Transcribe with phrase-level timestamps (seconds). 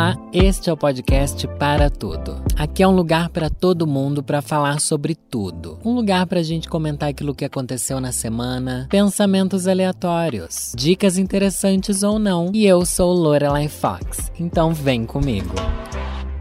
[0.00, 2.42] Olá, este é o podcast Para Tudo.
[2.56, 5.78] Aqui é um lugar para todo mundo para falar sobre tudo.
[5.84, 12.02] Um lugar para a gente comentar aquilo que aconteceu na semana, pensamentos aleatórios, dicas interessantes
[12.02, 12.50] ou não.
[12.54, 15.54] E eu sou Lorelai Fox, então vem comigo.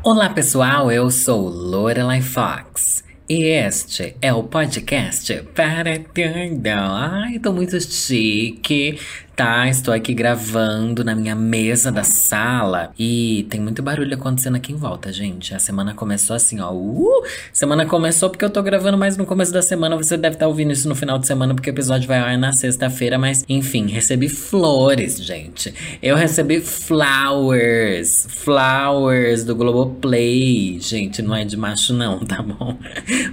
[0.06, 3.04] Olá pessoal, eu sou Lorelai Fox.
[3.28, 6.70] E este é o podcast Para Tudo.
[6.72, 8.98] Ai, tô muito chique
[9.40, 9.70] tá?
[9.70, 14.76] Estou aqui gravando na minha mesa da sala e tem muito barulho acontecendo aqui em
[14.76, 15.56] volta, gente.
[15.56, 16.74] A semana começou assim, ó.
[16.74, 17.24] Uh!
[17.54, 19.96] Semana começou porque eu tô gravando mais no começo da semana.
[19.96, 22.38] Você deve estar tá ouvindo isso no final de semana porque o episódio vai ao
[22.38, 25.74] na sexta-feira, mas enfim, recebi flores, gente.
[26.04, 30.82] Eu recebi flowers, flowers do Globoplay.
[30.82, 32.78] Gente, não é de macho não, tá bom?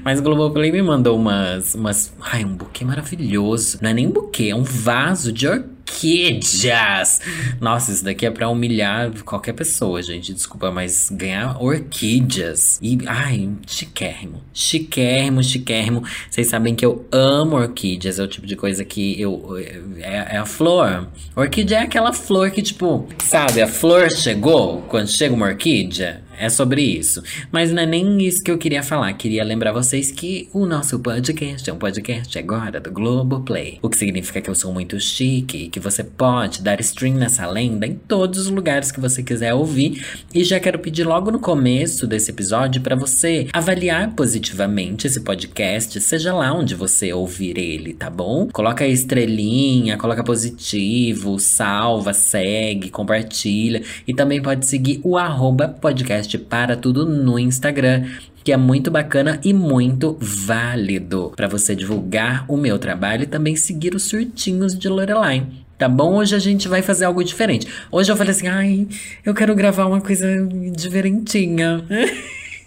[0.04, 3.78] Mas o Globoplay me mandou umas umas, ai, um buquê maravilhoso.
[3.82, 7.20] Não é nem um buquê, é um vaso de orquídea orquídeas.
[7.60, 10.34] Nossa, isso daqui é pra humilhar qualquer pessoa, gente.
[10.34, 12.78] Desculpa, mas ganhar orquídeas.
[12.82, 14.42] E, ai, chiquérrimo.
[14.52, 16.02] Chiquérrimo, chiquérrimo.
[16.28, 18.18] Vocês sabem que eu amo orquídeas.
[18.18, 19.56] É o tipo de coisa que eu.
[19.98, 21.08] É, é a flor.
[21.34, 26.25] Orquídea é aquela flor que, tipo, sabe, a flor chegou quando chega uma orquídea.
[26.38, 27.22] É sobre isso.
[27.50, 29.12] Mas não é nem isso que eu queria falar.
[29.14, 33.78] Queria lembrar vocês que o nosso podcast é um podcast agora do Globoplay.
[33.82, 37.46] O que significa que eu sou muito chique e que você pode dar stream nessa
[37.46, 40.04] lenda em todos os lugares que você quiser ouvir.
[40.34, 46.00] E já quero pedir logo no começo desse episódio para você avaliar positivamente esse podcast,
[46.00, 48.48] seja lá onde você ouvir ele, tá bom?
[48.52, 53.82] Coloca a estrelinha, coloca positivo, salva, segue, compartilha.
[54.06, 58.04] E também pode seguir o arroba podcast podcast Para Tudo no Instagram
[58.42, 63.56] que é muito bacana e muito válido para você divulgar o meu trabalho e também
[63.56, 65.44] seguir os surtinhos de Lorelai.
[65.76, 66.14] Tá bom?
[66.14, 67.66] Hoje a gente vai fazer algo diferente.
[67.90, 68.86] Hoje eu falei assim: ai,
[69.24, 70.28] eu quero gravar uma coisa
[70.72, 71.84] diferentinha.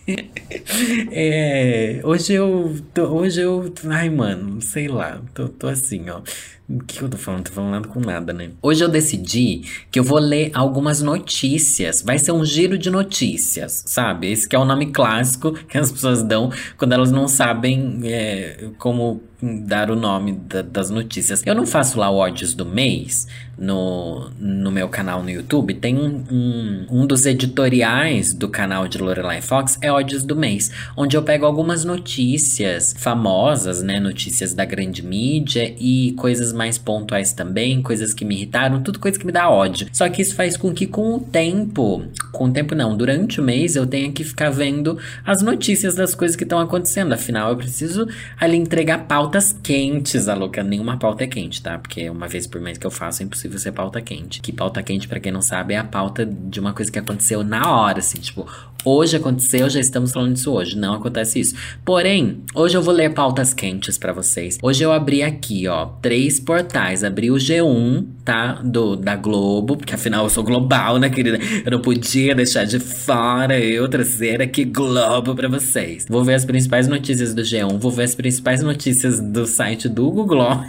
[1.12, 2.76] é, hoje eu.
[2.94, 3.74] Tô, hoje eu.
[3.90, 5.22] Ai, mano, sei lá.
[5.34, 6.22] Tô, tô assim, ó.
[6.70, 7.46] O que eu tô falando?
[7.46, 8.52] Tô falando com nada, né?
[8.62, 12.04] Hoje eu decidi que eu vou ler algumas notícias.
[12.04, 14.32] Vai ser um giro de notícias, sabe?
[14.32, 18.70] Esse que é o nome clássico que as pessoas dão quando elas não sabem é,
[18.78, 21.42] como dar o nome da, das notícias.
[21.46, 25.74] Eu não faço lá odds do mês no, no meu canal no YouTube.
[25.76, 30.72] Tem um, um, um dos editoriais do canal de Lorelai Fox, é odds do mês,
[30.96, 34.00] onde eu pego algumas notícias famosas, né?
[34.00, 39.18] Notícias da grande mídia e coisas mais pontuais também, coisas que me irritaram, tudo coisa
[39.18, 39.88] que me dá ódio.
[39.94, 42.04] Só que isso faz com que com o tempo,
[42.34, 46.14] com o tempo não, durante o mês eu tenha que ficar vendo as notícias das
[46.14, 47.14] coisas que estão acontecendo.
[47.14, 48.06] Afinal, eu preciso
[48.38, 50.62] ali entregar pautas quentes, a louca.
[50.62, 51.80] Nenhuma pauta é quente, tá?
[51.80, 54.42] Porque uma vez por mês que eu faço é impossível ser pauta quente.
[54.42, 57.42] Que pauta quente, para quem não sabe, é a pauta de uma coisa que aconteceu
[57.42, 58.46] na hora, assim, tipo,
[58.86, 60.78] Hoje aconteceu, já estamos falando disso hoje.
[60.78, 61.54] Não acontece isso.
[61.84, 64.58] Porém, hoje eu vou ler pautas quentes para vocês.
[64.64, 67.04] Hoje eu abri aqui, ó, três portais.
[67.04, 68.54] Abri o G1, tá?
[68.54, 71.38] Do, da Globo, porque afinal eu sou global, né, querida?
[71.64, 76.08] Eu não podia deixar de fora eu trazer aqui Globo para vocês.
[76.10, 80.10] Vou ver as principais notícias do G1, vou ver as principais notícias do site do
[80.10, 80.66] Google.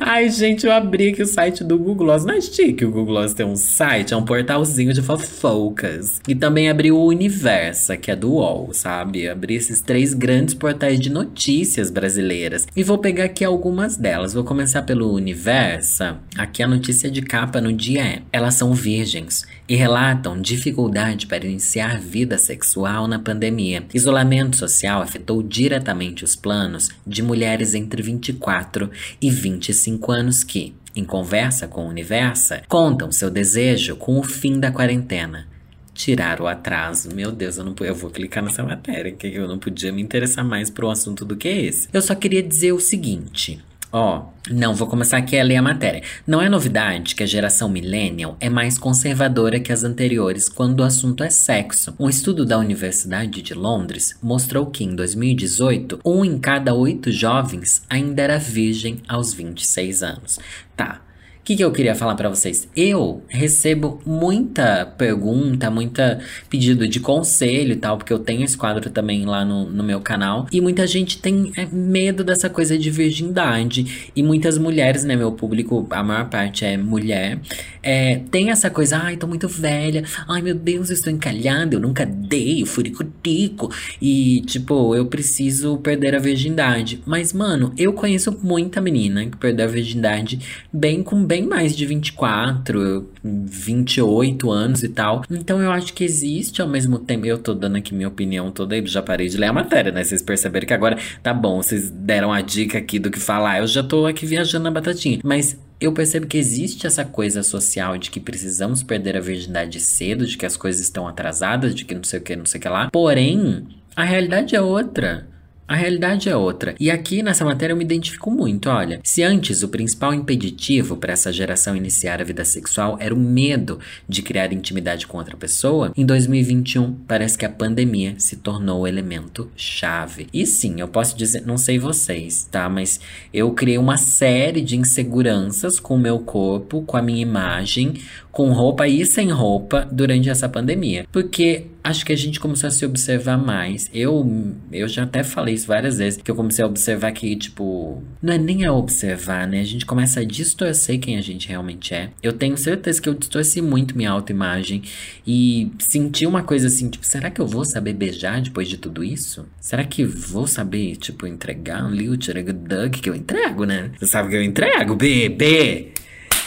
[0.00, 2.24] Ai, gente, eu abri aqui o site do Google Gloss.
[2.24, 6.20] Não é chique o Google Gloss ter um site, é um portalzinho de fofocas.
[6.26, 9.28] E também abri o Universa, que é do UOL, sabe?
[9.28, 12.66] Abri esses três grandes portais de notícias brasileiras.
[12.74, 14.32] E vou pegar aqui algumas delas.
[14.32, 16.18] Vou começar pelo Universa.
[16.36, 21.46] Aqui a notícia de capa no dia é: elas são virgens e relatam dificuldade para
[21.46, 23.84] iniciar vida sexual na pandemia.
[23.92, 28.90] Isolamento social afetou diretamente os planos de mulheres entre 24
[29.20, 34.58] e 25 anos que, em conversa com o Universa, contam seu desejo com o fim
[34.58, 35.46] da quarentena
[35.92, 37.12] tirar o atraso.
[37.12, 40.44] Meu Deus, eu não eu vou clicar nessa matéria, que eu não podia me interessar
[40.44, 41.88] mais por um assunto do que esse.
[41.92, 43.60] Eu só queria dizer o seguinte:
[43.90, 46.02] Ó, oh, não, vou começar aqui a ler a matéria.
[46.26, 50.82] Não é novidade que a geração millennial é mais conservadora que as anteriores quando o
[50.84, 51.94] assunto é sexo.
[51.98, 57.82] Um estudo da Universidade de Londres mostrou que em 2018, um em cada oito jovens
[57.88, 60.38] ainda era virgem aos 26 anos.
[60.76, 61.00] Tá,
[61.48, 62.68] que, que eu queria falar para vocês?
[62.76, 68.90] Eu recebo muita pergunta, muita pedido de conselho e tal, porque eu tenho esse quadro
[68.90, 70.46] também lá no, no meu canal.
[70.52, 74.10] E muita gente tem é, medo dessa coisa de virgindade.
[74.14, 75.16] E muitas mulheres, né?
[75.16, 77.40] Meu público, a maior parte é mulher,
[77.82, 81.80] é, tem essa coisa, ai, tô muito velha, ai meu Deus, eu estou encalhada, eu
[81.80, 83.72] nunca dei, furicutico.
[84.02, 87.02] E, tipo, eu preciso perder a virgindade.
[87.06, 91.76] Mas, mano, eu conheço muita menina que perdeu a virgindade bem com bem bem mais
[91.76, 95.22] de 24, 28 anos e tal.
[95.30, 97.26] Então eu acho que existe ao mesmo tempo.
[97.26, 100.02] Eu tô dando aqui minha opinião toda e já parei de ler a matéria, né?
[100.02, 103.60] Vocês perceberam que agora tá bom, vocês deram a dica aqui do que falar.
[103.60, 105.20] Eu já tô aqui viajando na batatinha.
[105.22, 110.26] Mas eu percebo que existe essa coisa social de que precisamos perder a virgindade cedo,
[110.26, 112.62] de que as coisas estão atrasadas, de que não sei o que, não sei o
[112.62, 112.90] que lá.
[112.90, 113.64] Porém,
[113.94, 115.37] a realidade é outra.
[115.68, 116.74] A realidade é outra.
[116.80, 118.70] E aqui nessa matéria eu me identifico muito.
[118.70, 123.18] Olha, se antes o principal impeditivo para essa geração iniciar a vida sexual era o
[123.18, 123.78] medo
[124.08, 128.86] de criar intimidade com outra pessoa, em 2021 parece que a pandemia se tornou o
[128.86, 130.26] elemento chave.
[130.32, 132.66] E sim, eu posso dizer, não sei vocês, tá?
[132.70, 132.98] Mas
[133.30, 138.00] eu criei uma série de inseguranças com o meu corpo, com a minha imagem,
[138.38, 141.04] com roupa e sem roupa durante essa pandemia.
[141.10, 143.90] Porque acho que a gente começou a se observar mais.
[143.92, 148.00] Eu, eu já até falei isso várias vezes, que eu comecei a observar que, tipo,
[148.22, 149.60] não é nem a observar, né?
[149.60, 152.10] A gente começa a distorcer quem a gente realmente é.
[152.22, 154.82] Eu tenho certeza que eu distorci muito minha autoimagem
[155.26, 159.02] e senti uma coisa assim, tipo, será que eu vou saber beijar depois de tudo
[159.02, 159.46] isso?
[159.60, 163.90] Será que vou saber, tipo, entregar um Liu Duck que eu entrego, né?
[163.98, 165.97] Você sabe que eu entrego, bebê!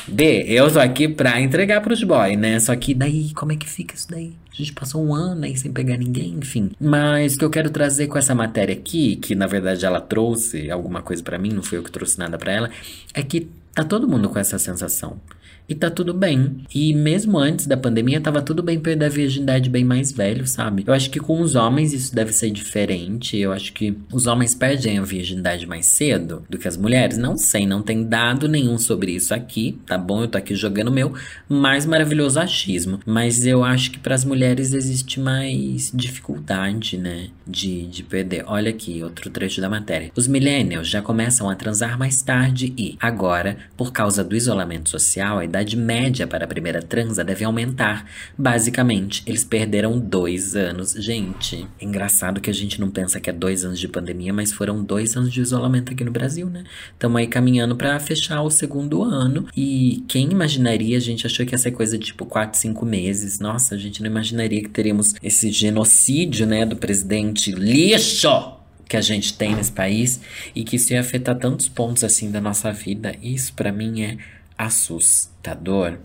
[0.08, 2.60] B, eu tô aqui pra entregar pros boys, né?
[2.60, 4.34] Só que daí, como é que fica isso daí?
[4.52, 6.72] A gente passou um ano aí sem pegar ninguém, enfim.
[6.80, 10.70] Mas o que eu quero trazer com essa matéria aqui, que na verdade ela trouxe
[10.70, 12.70] alguma coisa para mim, não foi eu que trouxe nada para ela,
[13.14, 15.20] é que tá todo mundo com essa sensação.
[15.68, 16.58] E tá tudo bem.
[16.74, 20.84] E mesmo antes da pandemia, tava tudo bem perder a virgindade bem mais velho, sabe?
[20.86, 23.38] Eu acho que com os homens isso deve ser diferente.
[23.38, 27.18] Eu acho que os homens perdem a virgindade mais cedo do que as mulheres.
[27.18, 30.24] Não sei, não tem dado nenhum sobre isso aqui, tá bom?
[30.24, 31.14] Eu tô aqui jogando meu
[31.48, 33.00] mais maravilhoso achismo.
[33.06, 37.30] Mas eu acho que para as mulheres existe mais dificuldade, né?
[37.48, 38.44] De, de perder.
[38.48, 40.12] Olha aqui, outro trecho da matéria.
[40.16, 45.40] Os millennials já começam a transar mais tarde e, agora, por causa do isolamento social,
[45.40, 48.10] a idade média para a primeira transa deve aumentar.
[48.38, 50.94] Basicamente, eles perderam dois anos.
[50.94, 54.52] Gente, é engraçado que a gente não pensa que é dois anos de pandemia, mas
[54.52, 56.64] foram dois anos de isolamento aqui no Brasil, né?
[56.94, 59.48] Estamos aí caminhando para fechar o segundo ano.
[59.56, 63.40] E quem imaginaria, a gente achou que ia ser coisa de tipo quatro, cinco meses.
[63.40, 68.62] Nossa, a gente não imaginaria que teríamos esse genocídio, né, do presidente lixo
[68.92, 70.20] que a gente tem nesse país
[70.54, 73.16] e que isso ia afetar tantos pontos assim da nossa vida.
[73.24, 74.18] Isso para mim é
[74.58, 75.98] assustador.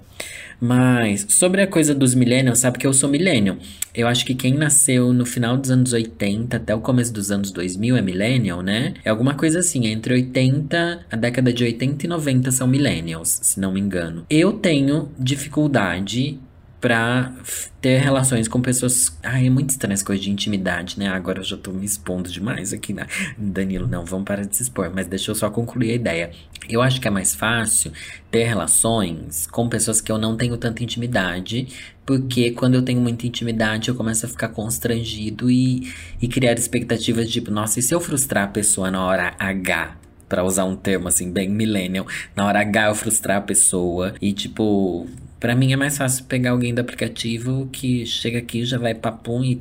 [0.61, 3.57] Mas sobre a coisa dos millennials, sabe que eu sou millennial.
[3.95, 7.51] Eu acho que quem nasceu no final dos anos 80 até o começo dos anos
[7.51, 8.95] 2000 é millennial, né?
[9.05, 13.61] É alguma coisa assim, entre 80, a década de 80 e 90 são millennials, se
[13.61, 14.25] não me engano.
[14.29, 16.39] Eu tenho dificuldade
[16.87, 17.33] pra
[17.81, 19.19] ter relações com pessoas.
[19.21, 21.09] Ai, é muito estranho essa coisa de intimidade, né?
[21.09, 23.09] Agora eu já tô me expondo demais aqui, né?
[23.37, 26.31] Danilo, não, vamos parar de se expor, mas deixa eu só concluir a ideia.
[26.69, 27.91] Eu acho que é mais fácil
[28.31, 31.67] ter relações com pessoas que eu não tenho tanta intimidade,
[32.07, 35.93] porque quando eu tenho muita intimidade eu começo a ficar constrangido e,
[36.23, 39.97] e criar expectativas tipo, nossa, e se eu frustrar a pessoa na hora H?
[40.29, 42.05] para usar um termo assim bem millennial,
[42.35, 46.51] na hora H eu frustrar a pessoa e tipo para mim é mais fácil pegar
[46.51, 49.61] alguém do aplicativo que chega aqui, já vai papum e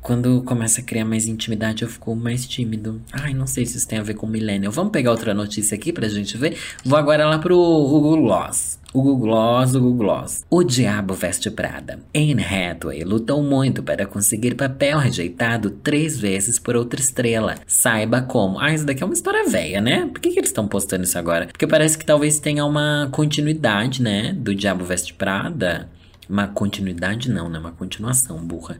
[0.00, 3.00] quando começa a criar mais intimidade, eu fico mais tímido.
[3.12, 4.72] Ai, não sei se isso tem a ver com millennial.
[4.72, 6.56] Vamos pegar outra notícia aqui pra gente ver?
[6.84, 8.81] Vou agora lá pro Google Gloss.
[8.94, 10.44] O Google Gloss, o Google Gloss.
[10.50, 12.00] O Diabo Veste Prada.
[12.14, 17.54] Anne Hathaway lutou muito para conseguir papel rejeitado três vezes por outra estrela.
[17.66, 18.60] Saiba como.
[18.60, 20.10] Ah, isso daqui é uma história velha, né?
[20.12, 21.46] Por que, que eles estão postando isso agora?
[21.46, 24.34] Porque parece que talvez tenha uma continuidade, né?
[24.34, 25.88] Do Diabo Veste Prada.
[26.28, 27.58] Uma continuidade não, né?
[27.58, 28.76] Uma continuação, burra.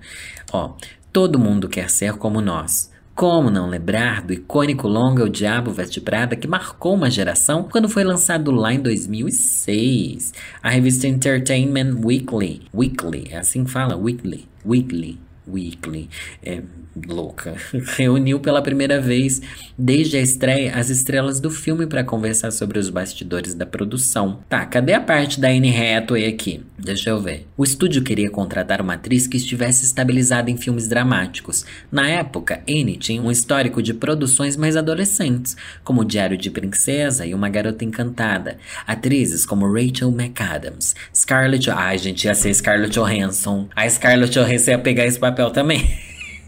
[0.53, 0.75] Ó,
[1.11, 2.92] todo mundo quer ser como nós.
[3.15, 7.89] Como não lembrar do icônico longa O Diabo Veste Prada que marcou uma geração quando
[7.89, 10.33] foi lançado lá em 2006?
[10.63, 16.09] A revista Entertainment Weekly, Weekly, é assim que fala, Weekly, Weekly, Weekly,
[16.43, 16.63] é,
[17.07, 17.57] louca,
[17.97, 19.41] reuniu pela primeira vez
[19.77, 24.41] desde a estreia as estrelas do filme para conversar sobre os bastidores da produção.
[24.49, 26.63] Tá, cadê a parte da Anne Hathaway aqui?
[26.79, 27.47] Deixa eu ver.
[27.57, 31.65] O estúdio queria contratar uma atriz que estivesse estabilizada em filmes dramáticos.
[31.91, 37.35] Na época, Anne tinha um histórico de produções mais adolescentes, como Diário de Princesa e
[37.35, 38.59] Uma Garota Encantada.
[38.87, 41.71] Atrizes como Rachel McAdams, Scarlett...
[41.71, 43.69] Ai, gente, ia ser Scarlett Johansson.
[43.75, 45.19] A Scarlett Johansson ia pegar esse
[45.51, 45.99] também.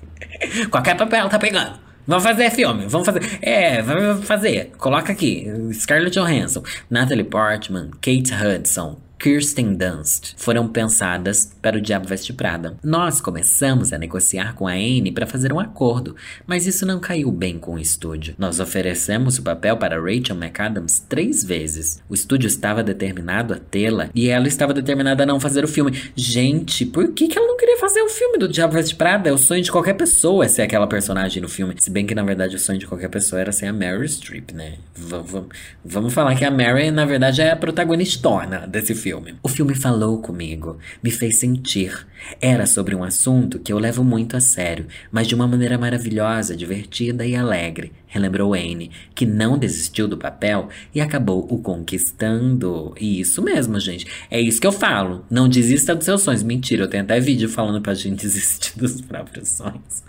[0.70, 1.84] Qualquer papel tá pegando.
[2.06, 3.38] Vamos fazer filme, vamos fazer.
[3.40, 4.72] É, vamos fazer.
[4.76, 12.06] Coloca aqui: Scarlett Johansson, Natalie Portman, Kate Hudson, Kirsten Dunst foram pensadas para o Diabo
[12.06, 12.76] Veste Prada.
[12.84, 16.14] Nós começamos a negociar com a Anne para fazer um acordo,
[16.46, 18.34] mas isso não caiu bem com o estúdio.
[18.36, 22.02] Nós oferecemos o papel para Rachel McAdams três vezes.
[22.06, 25.98] O estúdio estava determinado a tê-la e ela estava determinada a não fazer o filme.
[26.14, 29.30] Gente, por que, que ela não queria fazer o filme do Diabo Veste Prada?
[29.30, 31.74] É o sonho de qualquer pessoa ser aquela personagem no filme.
[31.78, 34.52] Se bem que, na verdade, o sonho de qualquer pessoa era ser a Mary Streep,
[34.52, 34.74] né?
[34.94, 35.44] V
[35.82, 39.13] vamos falar que a Mary, na verdade, é a protagonistona desse filme.
[39.42, 42.06] O filme falou comigo, me fez sentir.
[42.40, 46.56] Era sobre um assunto que eu levo muito a sério, mas de uma maneira maravilhosa,
[46.56, 52.94] divertida e alegre relembrou Anne, que não desistiu do papel e acabou o conquistando.
[52.98, 54.06] E isso mesmo, gente.
[54.30, 55.24] É isso que eu falo.
[55.28, 56.44] Não desista dos seus sonhos.
[56.44, 60.04] Mentira, eu tenho até vídeo falando pra gente desistir dos próprios sonhos.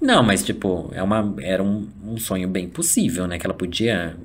[0.00, 3.38] Não, mas tipo, é uma, era um, um sonho bem possível, né?
[3.38, 4.16] Que ela podia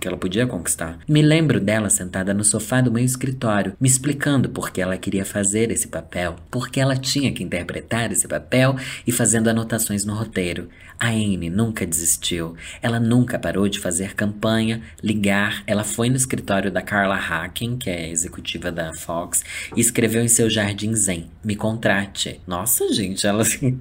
[0.00, 0.98] que ela podia conquistar.
[1.08, 5.24] Me lembro dela sentada no sofá do meu escritório, me explicando por que ela queria
[5.24, 8.76] fazer esse papel, porque ela tinha que interpretar esse papel
[9.06, 10.68] e fazendo anotações no roteiro.
[10.98, 12.54] A Anne nunca desistiu.
[12.80, 15.62] Ela nunca parou de fazer campanha, ligar.
[15.66, 19.44] Ela foi no escritório da Carla Hacking, que é executiva da Fox,
[19.76, 22.40] e escreveu em seu jardim zen: Me contrate.
[22.46, 23.78] Nossa, gente, ela assim.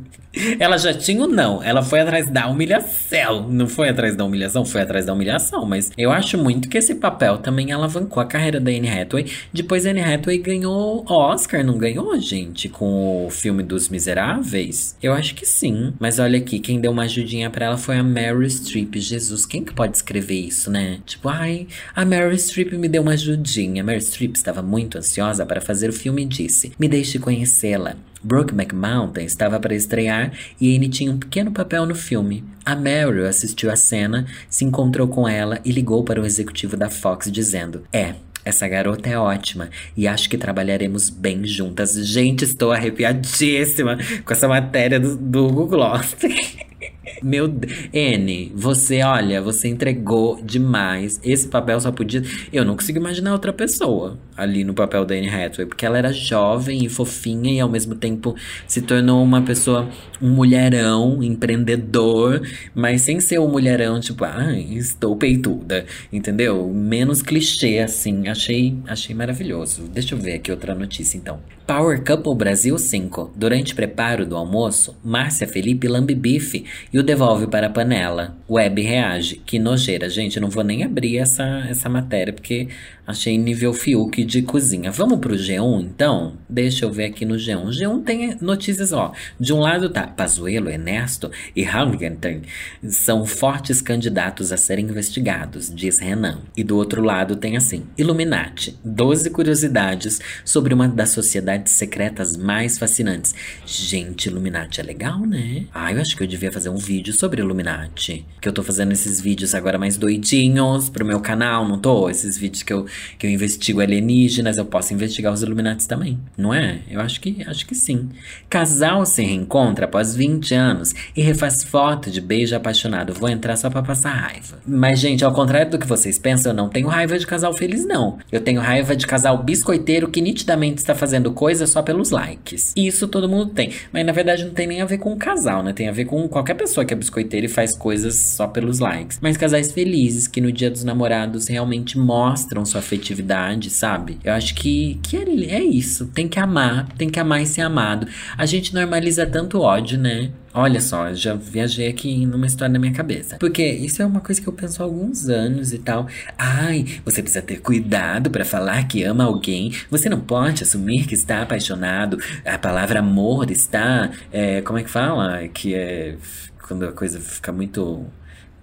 [0.60, 1.62] Ela já tinha o não.
[1.62, 3.48] Ela foi atrás da humilhação.
[3.50, 5.66] Não foi atrás da humilhação, foi atrás da humilhação.
[5.66, 9.32] Mas eu acho muito que esse papel também alavancou a carreira da Anne Hathaway.
[9.52, 12.68] Depois a Anne Hathaway ganhou Oscar, não ganhou, gente?
[12.68, 14.96] Com o filme dos Miseráveis?
[15.02, 15.94] Eu acho que sim.
[16.00, 18.96] Mas olha aqui, quem deu uma ajudinha para ela foi a Mary Streep.
[18.96, 21.00] Jesus, quem que pode escrever isso, né?
[21.06, 23.84] Tipo, ai, a Mary Streep me deu uma ajudinha.
[23.84, 27.96] Mary Streep estava muito ansiosa para fazer o filme e disse: Me deixe conhecê-la.
[28.24, 32.44] Brokeback Mountain estava para estrear e Anne tinha um pequeno papel no filme.
[32.65, 36.89] A Meryl assistiu a cena, se encontrou com ela e ligou para o executivo da
[36.89, 38.15] Fox dizendo: É,
[38.46, 41.94] essa garota é ótima e acho que trabalharemos bem juntas.
[41.94, 46.15] Gente, estou arrepiadíssima com essa matéria do, do Google Gloss.
[47.22, 47.53] Meu
[47.91, 51.20] N, você, olha, você entregou demais.
[51.24, 52.24] Esse papel só podia.
[52.51, 56.12] Eu não consigo imaginar outra pessoa ali no papel da Anne Hathaway, porque ela era
[56.12, 58.36] jovem e fofinha e ao mesmo tempo
[58.67, 59.89] se tornou uma pessoa,
[60.22, 62.41] um mulherão, empreendedor,
[62.74, 66.67] mas sem ser um mulherão, tipo, ah, estou peituda, entendeu?
[66.74, 68.27] Menos clichê, assim.
[68.27, 69.84] Achei, achei maravilhoso.
[69.84, 71.39] Deixa eu ver aqui outra notícia, então.
[71.65, 73.34] Power Couple Brasil 5.
[73.36, 78.36] Durante preparo do almoço, Márcia Felipe lambe bife e o devolve para a panela.
[78.50, 79.42] Web reage.
[79.46, 80.10] Que nojeira.
[80.10, 82.70] Gente, eu não vou nem abrir essa, essa matéria, porque
[83.06, 84.90] Achei nível Fiuk de cozinha.
[84.90, 86.38] Vamos pro G1 então?
[86.48, 87.78] Deixa eu ver aqui no G1.
[87.78, 89.12] G1 tem notícias, ó.
[89.38, 92.44] De um lado tá Pazuello, Ernesto e Hamilton
[92.88, 96.44] são fortes candidatos a serem investigados, diz Renan.
[96.56, 102.78] E do outro lado tem assim: Illuminati, 12 curiosidades sobre uma das sociedades secretas mais
[102.78, 103.36] fascinantes.
[103.66, 105.66] Gente, Illuminati é legal, né?
[105.74, 108.26] Ah, eu acho que eu devia fazer um vídeo sobre Illuminati.
[108.42, 112.10] Que eu tô fazendo esses vídeos agora mais doidinhos pro meu canal, não tô?
[112.10, 112.86] Esses vídeos que eu
[113.18, 116.82] que eu investigo alienígenas, eu posso investigar os Illuminati também, não é?
[116.90, 118.10] Eu acho que acho que sim.
[118.50, 123.14] Casal se reencontra após 20 anos e refaz foto de beijo apaixonado.
[123.14, 124.60] Vou entrar só para passar raiva.
[124.66, 127.86] Mas gente, ao contrário do que vocês pensam, eu não tenho raiva de casal feliz
[127.86, 128.18] não.
[128.32, 132.74] Eu tenho raiva de casal biscoiteiro que nitidamente está fazendo coisa só pelos likes.
[132.76, 135.64] Isso todo mundo tem, mas na verdade não tem nem a ver com o casal,
[135.64, 135.74] né?
[135.74, 139.20] Tem a ver com qualquer pessoa que é biscoiteira e faz coisas só pelos likes.
[139.22, 144.18] Mas casais felizes que no Dia dos Namorados realmente mostram sua afetividade, sabe?
[144.24, 146.08] Eu acho que, que é, é isso.
[146.08, 148.08] Tem que amar, tem que amar e ser amado.
[148.38, 150.32] A gente normaliza tanto ódio, né?
[150.56, 153.38] Olha só, já viajei aqui numa história na minha cabeça.
[153.40, 156.08] Porque isso é uma coisa que eu penso há alguns anos e tal.
[156.38, 159.74] Ai, você precisa ter cuidado para falar que ama alguém.
[159.90, 162.20] Você não pode assumir que está apaixonado.
[162.46, 164.12] A palavra amor está.
[164.32, 165.48] É, como é que fala?
[165.48, 166.16] Que é.
[166.65, 168.05] Quando a coisa fica muito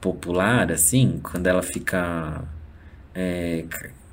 [0.00, 1.20] popular, assim.
[1.22, 2.42] Quando ela fica.
[3.14, 3.64] É,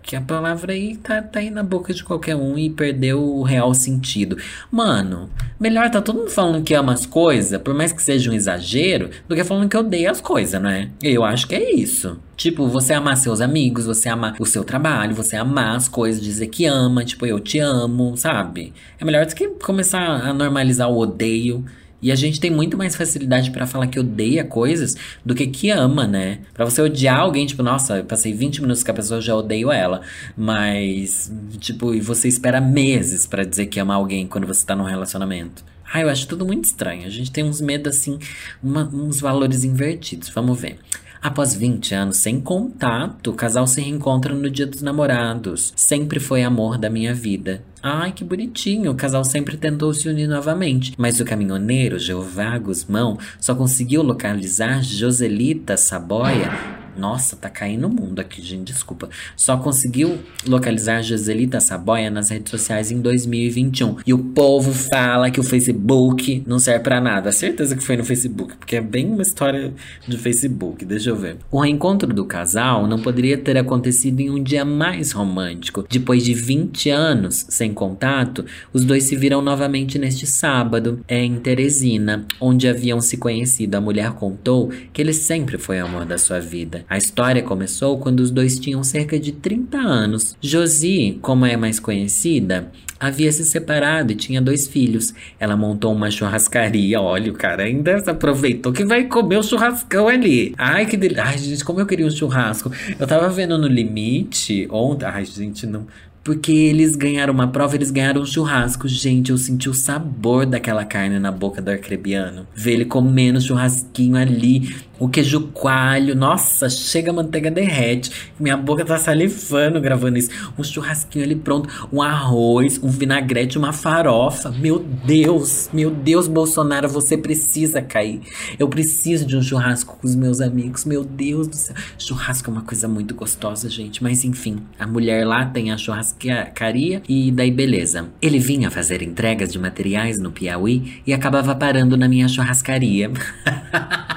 [0.08, 3.44] que a palavra aí tá, tá aí na boca de qualquer um e perdeu o
[3.44, 4.38] real sentido.
[4.72, 5.30] Mano,
[5.60, 9.10] melhor tá todo mundo falando que ama as coisas, por mais que seja um exagero,
[9.28, 10.92] do que falando que odeia as coisas, né?
[11.04, 12.18] Eu acho que é isso.
[12.38, 16.48] Tipo, você amar seus amigos, você amar o seu trabalho, você amar as coisas, dizer
[16.48, 18.74] que ama, tipo, eu te amo, sabe?
[18.98, 21.66] É melhor do que começar a normalizar o odeio
[22.02, 25.70] e a gente tem muito mais facilidade para falar que odeia coisas do que que
[25.70, 26.40] ama, né?
[26.54, 29.72] Para você odiar alguém, tipo, nossa, eu passei 20 minutos com a pessoa, já odeio
[29.72, 30.02] ela.
[30.36, 34.84] Mas, tipo, e você espera meses para dizer que ama alguém quando você tá num
[34.84, 35.64] relacionamento.
[35.92, 37.06] Ah, eu acho tudo muito estranho.
[37.06, 38.20] A gente tem uns medos assim,
[38.62, 40.30] uma, uns valores invertidos.
[40.30, 40.78] Vamos ver.
[41.22, 45.74] Após 20 anos sem contato, o casal se reencontra no Dia dos Namorados.
[45.76, 47.64] Sempre foi amor da minha vida.
[47.90, 48.92] Ai, que bonitinho.
[48.92, 54.84] O casal sempre tentou se unir novamente, mas o caminhoneiro Jeová Guzmão só conseguiu localizar
[54.84, 59.10] Joselita Saboia nossa, tá caindo o mundo aqui, gente, desculpa.
[59.36, 63.98] Só conseguiu localizar Joselita Saboia nas redes sociais em 2021.
[64.06, 67.32] E o povo fala que o Facebook não serve para nada.
[67.32, 69.74] Certeza que foi no Facebook, porque é bem uma história
[70.08, 70.84] de Facebook.
[70.86, 71.38] Deixa eu ver.
[71.52, 75.86] O reencontro do casal não poderia ter acontecido em um dia mais romântico.
[75.90, 82.26] Depois de 20 anos sem contato, os dois se viram novamente neste sábado, em Teresina,
[82.40, 83.76] onde haviam se conhecido.
[83.76, 86.86] A mulher contou que ele sempre foi o amor da sua vida.
[86.90, 90.38] A história começou quando os dois tinham cerca de 30 anos.
[90.40, 95.14] Josie, como é mais conhecida, havia se separado e tinha dois filhos.
[95.38, 97.02] Ela montou uma churrascaria.
[97.02, 100.56] Olha, o cara ainda aproveitou que vai comer o churrascão ali.
[100.58, 101.26] Ai, que delícia.
[101.26, 102.72] Ai, gente, como eu queria um churrasco.
[102.98, 105.06] Eu tava vendo no limite ontem.
[105.06, 105.86] Ai, gente, não.
[106.28, 108.86] Porque eles ganharam uma prova, eles ganharam um churrasco.
[108.86, 112.46] Gente, eu senti o sabor daquela carne na boca do arcrebiano.
[112.54, 118.12] Ver ele comendo churrasquinho ali o queijo coalho, nossa, chega a manteiga derrete.
[118.40, 120.30] Minha boca tá salivando gravando isso.
[120.58, 124.50] Um churrasquinho ali pronto, um arroz, um vinagrete, uma farofa.
[124.52, 128.22] Meu Deus, meu Deus, Bolsonaro, você precisa cair.
[128.58, 130.86] Eu preciso de um churrasco com os meus amigos.
[130.86, 131.76] Meu Deus do céu.
[131.98, 134.02] Churrasco é uma coisa muito gostosa, gente.
[134.02, 138.10] Mas enfim, a mulher lá tem a churrascaria e daí beleza.
[138.22, 143.12] Ele vinha fazer entregas de materiais no Piauí e acabava parando na minha churrascaria.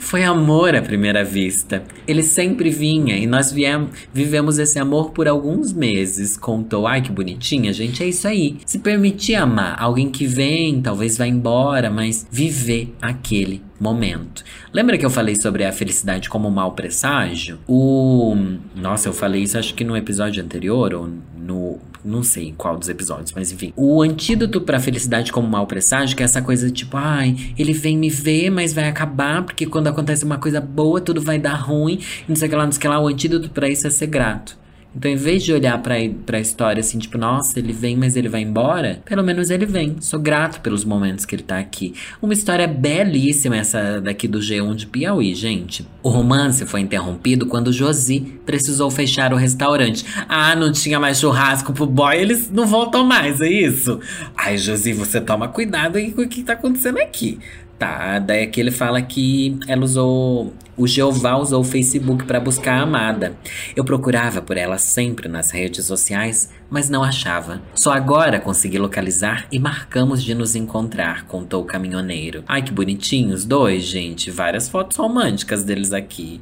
[0.00, 1.82] Foi amor à primeira vista.
[2.06, 6.36] Ele sempre vinha e nós viemos, vivemos esse amor por alguns meses.
[6.36, 8.58] Contou, ai que bonitinha, gente, é isso aí.
[8.64, 14.44] Se permitir amar alguém que vem, talvez vá embora, mas viver aquele momento.
[14.72, 17.58] Lembra que eu falei sobre a felicidade como um mau presságio?
[17.66, 18.36] O.
[18.74, 22.76] Nossa, eu falei isso acho que no episódio anterior, ou no não sei em qual
[22.76, 23.72] dos episódios, mas enfim.
[23.76, 27.96] O antídoto pra felicidade como mal presságio, que é essa coisa tipo, ai, ele vem
[27.96, 32.00] me ver, mas vai acabar, porque quando acontece uma coisa boa, tudo vai dar ruim,
[32.28, 33.00] não sei o que lá, não sei o que lá.
[33.00, 34.61] O antídoto para isso é ser grato.
[34.94, 35.94] Então, em vez de olhar pra,
[36.26, 39.96] pra história assim, tipo, nossa, ele vem, mas ele vai embora, pelo menos ele vem.
[40.00, 41.94] Sou grato pelos momentos que ele tá aqui.
[42.20, 45.86] Uma história belíssima essa daqui do G1 de Piauí, gente.
[46.02, 50.04] O romance foi interrompido quando Josi precisou fechar o restaurante.
[50.28, 53.98] Ah, não tinha mais churrasco pro boy, eles não voltam mais, é isso?
[54.36, 57.38] Ai, Josi, você toma cuidado aí com o que tá acontecendo aqui.
[57.82, 60.54] Tá, daí aqui ele fala que ela usou.
[60.76, 63.36] O Jeová usou o Facebook para buscar a amada.
[63.74, 67.60] Eu procurava por ela sempre nas redes sociais, mas não achava.
[67.74, 72.44] Só agora consegui localizar e marcamos de nos encontrar, contou o caminhoneiro.
[72.46, 74.30] Ai que bonitinhos os dois, gente.
[74.30, 76.40] Várias fotos românticas deles aqui.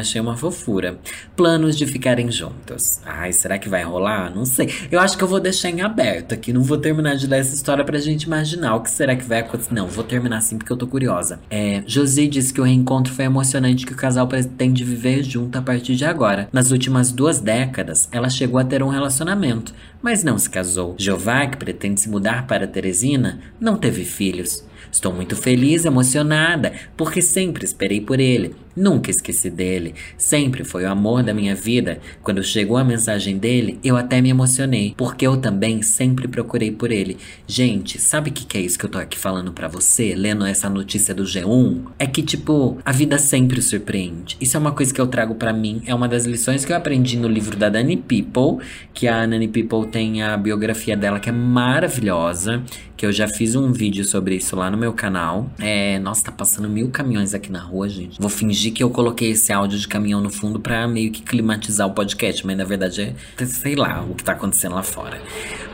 [0.00, 0.98] Achei uma fofura.
[1.36, 3.00] Planos de ficarem juntos.
[3.04, 4.34] Ai, será que vai rolar?
[4.34, 4.72] Não sei.
[4.90, 6.52] Eu acho que eu vou deixar em aberto aqui.
[6.52, 9.40] Não vou terminar de ler essa história pra gente imaginar o que será que vai
[9.40, 9.72] acontecer.
[9.72, 11.40] Não, vou terminar assim porque eu tô curiosa.
[11.48, 15.62] É, Josie disse que o reencontro foi emocionante que o casal pretende viver junto a
[15.62, 16.48] partir de agora.
[16.52, 20.94] Nas últimas duas décadas, ela chegou a ter um relacionamento, mas não se casou.
[20.98, 24.64] Jeová, que pretende se mudar para Teresina, não teve filhos.
[24.94, 28.54] Estou muito feliz, emocionada, porque sempre esperei por ele.
[28.76, 29.94] Nunca esqueci dele.
[30.16, 32.00] Sempre foi o amor da minha vida.
[32.22, 36.90] Quando chegou a mensagem dele, eu até me emocionei, porque eu também sempre procurei por
[36.90, 37.16] ele.
[37.46, 40.44] Gente, sabe o que, que é isso que eu tô aqui falando para você, lendo
[40.44, 41.82] essa notícia do G1?
[41.98, 44.36] É que, tipo, a vida sempre surpreende.
[44.40, 46.76] Isso é uma coisa que eu trago para mim, é uma das lições que eu
[46.76, 51.28] aprendi no livro da Dani People, que a Dani People tem a biografia dela que
[51.28, 52.62] é maravilhosa,
[52.96, 55.50] que eu já fiz um vídeo sobre isso lá no meu canal.
[55.58, 58.20] É, nossa, tá passando mil caminhões aqui na rua, gente.
[58.20, 61.22] Vou fingir fingir que eu coloquei esse áudio de caminhão no fundo para meio que
[61.22, 65.20] climatizar o podcast, mas na verdade é, sei lá, o que tá acontecendo lá fora.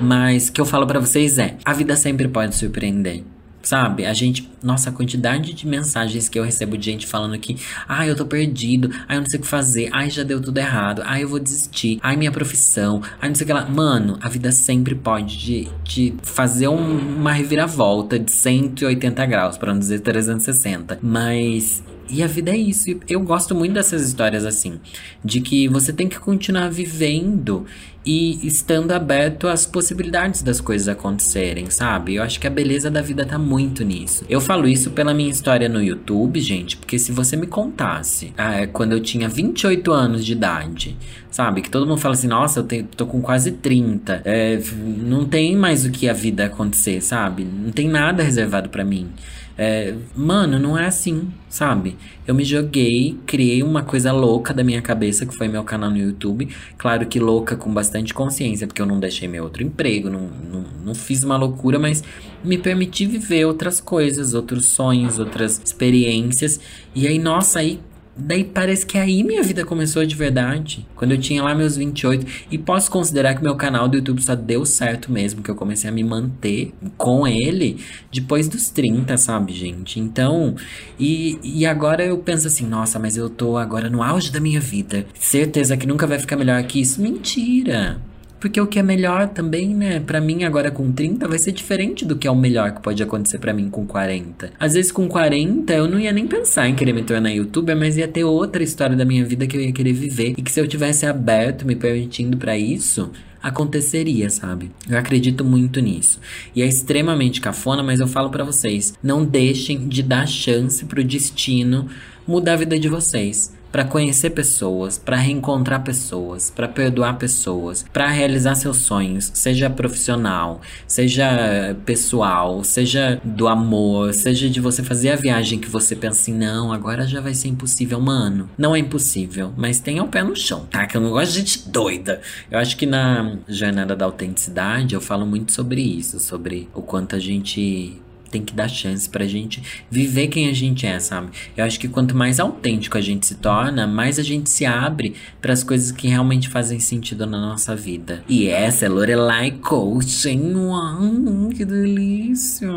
[0.00, 3.22] Mas o que eu falo para vocês é: a vida sempre pode surpreender.
[3.62, 4.06] Sabe?
[4.06, 4.50] A gente.
[4.62, 7.58] Nossa, a quantidade de mensagens que eu recebo de gente falando que.
[7.86, 8.90] Ai, eu tô perdido.
[9.06, 9.90] Ai, eu não sei o que fazer.
[9.92, 11.02] Ai, já deu tudo errado.
[11.04, 11.98] Ai, eu vou desistir.
[12.02, 13.02] Ai, minha profissão.
[13.20, 13.66] Ai, não sei o que lá.
[13.66, 19.74] Mano, a vida sempre pode de, de fazer um, uma reviravolta de 180 graus, para
[19.74, 20.98] não dizer 360.
[21.02, 22.84] Mas e a vida é isso.
[23.08, 24.80] Eu gosto muito dessas histórias assim,
[25.24, 27.66] de que você tem que continuar vivendo
[28.04, 32.14] e estando aberto às possibilidades das coisas acontecerem, sabe?
[32.14, 34.24] Eu acho que a beleza da vida tá muito nisso.
[34.28, 38.66] Eu falo isso pela minha história no YouTube, gente, porque se você me contasse, ah,
[38.72, 40.96] quando eu tinha 28 anos de idade,
[41.30, 41.60] sabe?
[41.60, 44.58] Que todo mundo fala assim, nossa, eu tô com quase 30, é,
[44.98, 47.44] não tem mais o que a vida acontecer, sabe?
[47.44, 49.10] Não tem nada reservado para mim.
[49.58, 51.96] É, mano, não é assim, sabe?
[52.30, 55.96] eu me joguei, criei uma coisa louca da minha cabeça, que foi meu canal no
[55.96, 56.48] YouTube.
[56.78, 60.64] Claro que louca com bastante consciência, porque eu não deixei meu outro emprego, não, não,
[60.84, 62.04] não fiz uma loucura, mas
[62.44, 66.60] me permiti viver outras coisas, outros sonhos, outras experiências.
[66.94, 67.80] E aí, nossa, aí
[68.20, 70.86] Daí parece que aí minha vida começou de verdade.
[70.94, 72.46] Quando eu tinha lá meus 28.
[72.50, 75.42] E posso considerar que meu canal do YouTube só deu certo mesmo.
[75.42, 77.78] Que eu comecei a me manter com ele
[78.12, 79.98] depois dos 30, sabe, gente?
[79.98, 80.54] Então.
[80.98, 84.60] E, e agora eu penso assim: nossa, mas eu tô agora no auge da minha
[84.60, 85.06] vida.
[85.14, 87.00] Certeza que nunca vai ficar melhor que isso.
[87.00, 88.09] Mentira!
[88.40, 92.06] Porque o que é melhor também, né, para mim agora com 30 vai ser diferente
[92.06, 94.52] do que é o melhor que pode acontecer para mim com 40.
[94.58, 97.98] Às vezes com 40 eu não ia nem pensar em querer me tornar youtuber, mas
[97.98, 100.58] ia ter outra história da minha vida que eu ia querer viver e que se
[100.58, 103.10] eu tivesse aberto, me permitindo para isso,
[103.42, 104.70] aconteceria, sabe?
[104.88, 106.18] Eu acredito muito nisso.
[106.56, 111.04] E é extremamente cafona, mas eu falo para vocês, não deixem de dar chance pro
[111.04, 111.88] destino
[112.26, 118.08] mudar a vida de vocês para conhecer pessoas, para reencontrar pessoas, para perdoar pessoas, para
[118.08, 125.16] realizar seus sonhos, seja profissional, seja pessoal, seja do amor, seja de você fazer a
[125.16, 128.48] viagem que você pensa assim, não, agora já vai ser impossível, mano.
[128.58, 130.86] Não é impossível, mas tenha o pé no chão, tá?
[130.86, 132.20] Que eu não gosto de gente doida.
[132.50, 137.16] Eu acho que na jornada da autenticidade eu falo muito sobre isso, sobre o quanto
[137.16, 141.30] a gente tem que dar chance pra gente viver quem a gente é, sabe?
[141.56, 145.14] Eu acho que quanto mais autêntico a gente se torna, mais a gente se abre
[145.40, 148.24] para as coisas que realmente fazem sentido na nossa vida.
[148.28, 150.54] E essa é Lorelai Coaching.
[150.54, 152.68] Uau, que delícia!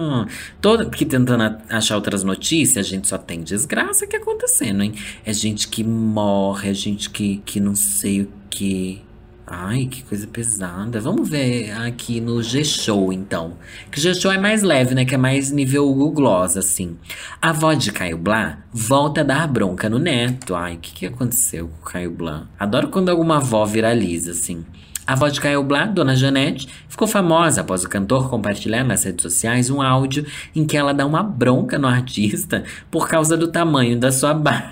[0.59, 4.93] Todo que tentando achar outras notícias, a gente só tem desgraça que acontecendo, hein?
[5.25, 9.01] É gente que morre, é gente que, que não sei o que
[9.45, 11.01] Ai, que coisa pesada.
[11.01, 13.53] Vamos ver aqui no G-Show, então.
[13.91, 15.03] Que G-Show é mais leve, né?
[15.03, 16.97] Que é mais nível Google Gloss, assim.
[17.41, 20.55] A avó de Caio Blá volta a dar bronca no neto.
[20.55, 22.47] Ai, o que, que aconteceu com o Caio Blá?
[22.57, 24.65] Adoro quando alguma avó viraliza, assim.
[25.05, 29.23] A avó de Caio Blá, Dona Janete, ficou famosa após o cantor compartilhar nas redes
[29.23, 30.25] sociais um áudio
[30.55, 34.71] em que ela dá uma bronca no artista por causa do tamanho da sua barba.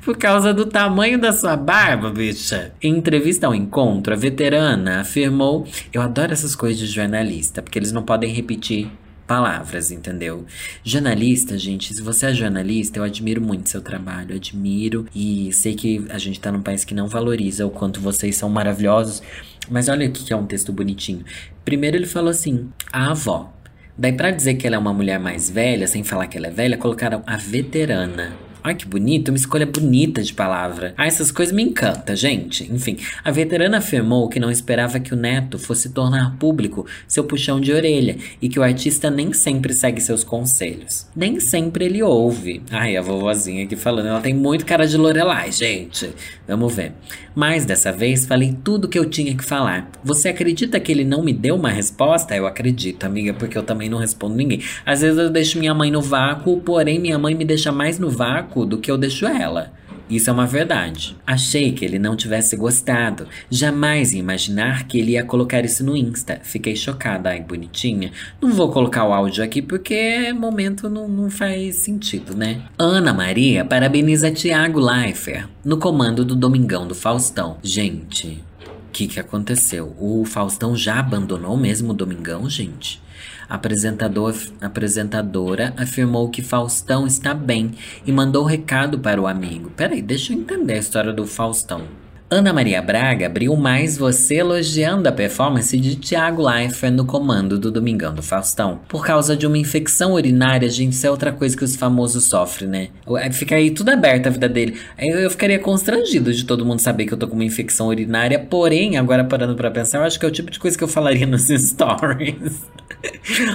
[0.03, 2.73] Por causa do tamanho da sua barba, bicha.
[2.81, 7.91] Em entrevista ao encontro, a veterana afirmou: Eu adoro essas coisas de jornalista, porque eles
[7.91, 8.91] não podem repetir
[9.27, 10.45] palavras, entendeu?
[10.83, 16.05] Jornalista, gente, se você é jornalista, eu admiro muito seu trabalho, admiro e sei que
[16.09, 19.23] a gente tá num país que não valoriza o quanto vocês são maravilhosos.
[19.69, 21.23] Mas olha aqui que é um texto bonitinho.
[21.63, 23.51] Primeiro ele falou assim: a avó.
[23.97, 26.51] Daí para dizer que ela é uma mulher mais velha, sem falar que ela é
[26.51, 28.33] velha, colocaram a veterana.
[28.63, 30.93] Ai, que bonito, uma escolha bonita de palavra.
[30.97, 32.63] Ah, essas coisas me encantam, gente.
[32.71, 37.60] Enfim, a veterana afirmou que não esperava que o neto fosse tornar público seu puxão
[37.60, 41.08] de orelha e que o artista nem sempre segue seus conselhos.
[41.13, 42.63] Nem sempre ele ouve.
[42.71, 46.13] Ai, a vovozinha aqui falando, ela tem muito cara de Lorelai, gente.
[46.47, 46.93] Vamos ver.
[47.36, 49.89] Mas dessa vez falei tudo que eu tinha que falar.
[50.04, 52.36] Você acredita que ele não me deu uma resposta?
[52.36, 54.62] Eu acredito, amiga, porque eu também não respondo ninguém.
[54.86, 58.10] Às vezes eu deixo minha mãe no vácuo, porém minha mãe me deixa mais no
[58.10, 59.72] vácuo do que eu deixo ela.
[60.15, 61.17] Isso é uma verdade.
[61.26, 63.28] Achei que ele não tivesse gostado.
[63.49, 66.39] Jamais ia imaginar que ele ia colocar isso no Insta.
[66.43, 67.30] Fiquei chocada.
[67.30, 68.12] Ai, bonitinha.
[68.39, 72.62] Não vou colocar o áudio aqui porque momento não, não faz sentido, né?
[72.78, 77.58] Ana Maria parabeniza Tiago Leifert no comando do Domingão do Faustão.
[77.63, 79.95] Gente, o que, que aconteceu?
[79.99, 83.02] O Faustão já abandonou mesmo o Domingão, gente?
[83.49, 87.71] Apresentador, apresentadora afirmou que Faustão está bem
[88.06, 89.71] e mandou recado para o amigo.
[89.71, 92.03] Peraí, deixa eu entender a história do Faustão.
[92.29, 97.69] Ana Maria Braga abriu mais você elogiando a performance de Tiago Leifert no comando do
[97.69, 98.79] Domingão do Faustão.
[98.88, 102.69] Por causa de uma infecção urinária, gente, isso é outra coisa que os famosos sofrem,
[102.69, 102.88] né?
[103.33, 104.79] Fica aí tudo aberto a vida dele.
[104.97, 108.39] Eu, eu ficaria constrangido de todo mundo saber que eu tô com uma infecção urinária,
[108.39, 110.88] porém, agora parando para pensar, eu acho que é o tipo de coisa que eu
[110.88, 112.63] falaria nos stories.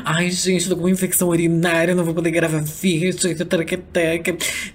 [0.05, 3.15] Ai, gente, tô com uma infecção urinária, não vou poder gravar vídeo.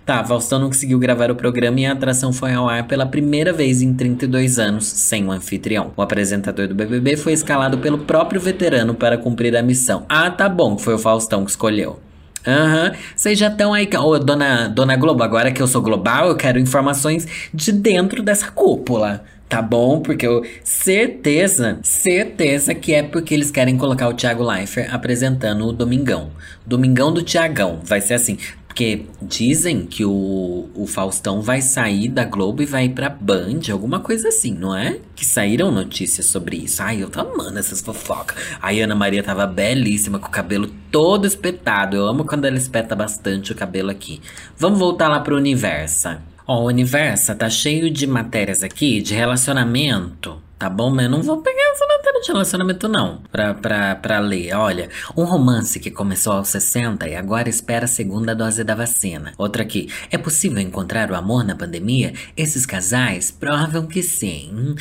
[0.05, 3.53] Tá, Faustão não conseguiu gravar o programa e a atração foi ao ar pela primeira
[3.53, 5.91] vez em 32 anos sem um anfitrião.
[5.95, 10.05] O apresentador do BBB foi escalado pelo próprio veterano para cumprir a missão.
[10.09, 11.99] Ah, tá bom, foi o Faustão que escolheu.
[12.45, 12.97] Aham, uhum.
[13.15, 13.89] vocês já estão aí.
[13.97, 18.51] Ô, dona, dona Globo, agora que eu sou global, eu quero informações de dentro dessa
[18.51, 19.99] cúpula tá bom?
[19.99, 25.71] Porque eu certeza, certeza que é porque eles querem colocar o Thiago Leifert apresentando o
[25.71, 26.31] Domingão.
[26.65, 28.39] Domingão do Tiagão, vai ser assim.
[28.73, 33.99] Porque dizem que o, o Faustão vai sair da Globo e vai pra Band, alguma
[33.99, 34.97] coisa assim, não é?
[35.15, 36.81] Que saíram notícias sobre isso.
[36.81, 38.35] Ai, eu tô amando essas fofocas.
[38.59, 41.95] A Ana Maria tava belíssima, com o cabelo todo espetado.
[41.95, 44.19] Eu amo quando ela espeta bastante o cabelo aqui.
[44.57, 46.17] Vamos voltar lá pro Universo.
[46.47, 50.89] Ó, o Universo tá cheio de matérias aqui de relacionamento tá bom?
[50.89, 54.55] Mas eu não vou pegar essa matéria de relacionamento, não, pra, pra, pra ler.
[54.55, 59.33] Olha, um romance que começou aos 60 e agora espera a segunda dose da vacina.
[59.37, 62.13] Outra aqui, é possível encontrar o amor na pandemia?
[62.37, 64.73] Esses casais provam que sim.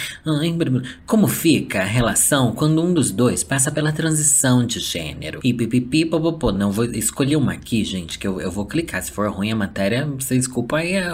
[1.05, 5.41] Como fica a relação quando um dos dois passa pela transição de gênero?
[5.43, 6.53] E pipipi, popopô.
[6.53, 9.03] Não vou escolher uma aqui, gente, que eu, eu vou clicar.
[9.03, 11.13] Se for ruim a matéria, você desculpa aí a,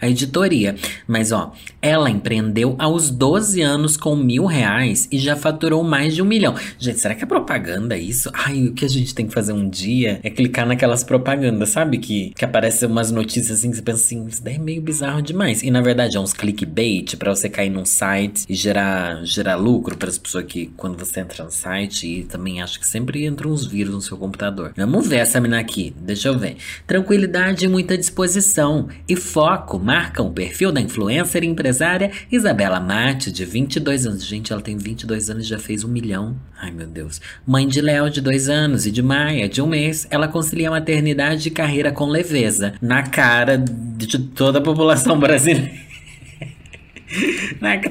[0.00, 0.74] a editoria.
[1.06, 6.22] Mas, ó, ela empreendeu aos 12 anos com mil reais e já faturou mais de
[6.22, 6.54] um milhão.
[6.78, 8.30] Gente, será que é propaganda isso?
[8.34, 11.98] Ai, o que a gente tem que fazer um dia é clicar naquelas propagandas, sabe?
[11.98, 15.22] Que, que aparecem umas notícias assim que você pensa assim, isso daí é meio bizarro
[15.22, 15.62] demais.
[15.62, 19.96] E na verdade é uns clickbait para você cair num site e gerar, gerar lucro
[19.96, 23.50] para as pessoas que quando você entra no site e também acho que sempre entram
[23.50, 24.72] uns vírus no seu computador.
[24.76, 26.56] Vamos ver essa mina aqui, deixa eu ver.
[26.86, 33.30] Tranquilidade e muita disposição e foco marcam o perfil da influencer e empresária Isabela Mate,
[33.30, 34.26] de 22 22 anos.
[34.26, 36.36] Gente, ela tem 22 anos e já fez um milhão.
[36.60, 37.20] Ai, meu Deus.
[37.46, 41.48] Mãe de Léo, de dois anos, e de Maia, de um mês, ela concilia maternidade
[41.48, 42.74] e carreira com leveza.
[42.80, 45.70] Na cara de toda a população brasileira.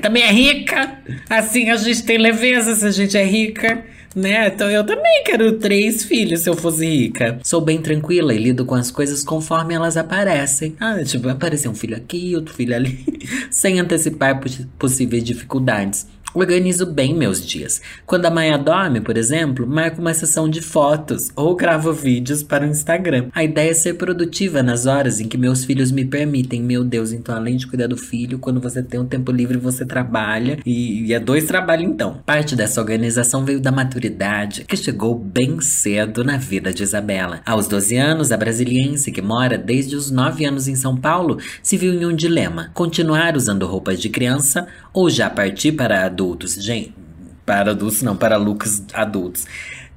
[0.02, 1.00] Também é rica.
[1.30, 3.84] Assim a gente tem leveza se a gente é rica
[4.16, 4.48] né?
[4.48, 7.40] Então eu também quero três filhos se eu fosse rica.
[7.44, 10.76] Sou bem tranquila e lido com as coisas conforme elas aparecem.
[10.80, 13.06] Ah, tipo, aparecer um filho aqui, outro filho ali,
[13.52, 14.40] sem antecipar
[14.78, 16.08] possíveis dificuldades.
[16.34, 17.82] Organizo bem meus dias.
[18.06, 22.66] Quando a Maia dorme, por exemplo, marco uma sessão de fotos ou gravo vídeos para
[22.66, 23.30] o Instagram.
[23.34, 26.62] A ideia é ser produtiva nas horas em que meus filhos me permitem.
[26.62, 29.86] Meu Deus, então além de cuidar do filho, quando você tem um tempo livre, você
[29.86, 30.60] trabalha.
[30.66, 32.22] E, e é dois trabalhos então.
[32.26, 37.42] Parte dessa organização veio da maturidade, que chegou bem cedo na vida de Isabela.
[37.44, 41.76] Aos 12 anos, a brasiliense, que mora desde os 9 anos em São Paulo, se
[41.76, 46.54] viu em um dilema: continuar usando roupas de criança ou já partir para a adultos.
[46.56, 46.94] Gente,
[47.46, 49.46] para adultos não, para looks adultos.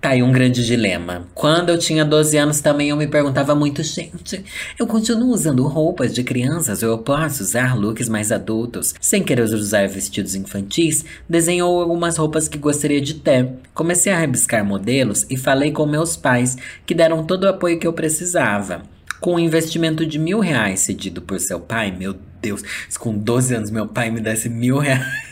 [0.01, 1.29] Tá aí um grande dilema.
[1.33, 4.45] Quando eu tinha 12 anos também eu me perguntava muito, gente,
[4.77, 8.95] eu continuo usando roupas de crianças ou eu posso usar looks mais adultos?
[9.01, 13.49] Sem querer usar vestidos infantis, desenhou algumas roupas que gostaria de ter.
[13.75, 17.87] Comecei a rebiscar modelos e falei com meus pais, que deram todo o apoio que
[17.87, 18.83] eu precisava.
[19.21, 22.61] Com um investimento de mil reais cedido por seu pai, meu Deus,
[22.99, 25.32] com 12 anos meu pai me desse mil reais.